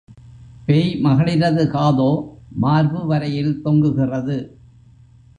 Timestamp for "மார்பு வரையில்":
2.55-3.61